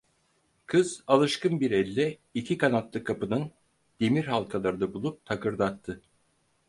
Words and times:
Kız 0.65 1.03
alışkın 1.07 1.59
bir 1.59 1.71
elle 1.71 2.17
iki 2.33 2.57
kanatlı 2.57 3.03
kapının 3.03 3.51
demir 3.99 4.25
halkalarını 4.25 4.93
bulup 4.93 5.25
takırdattı. 5.25 6.01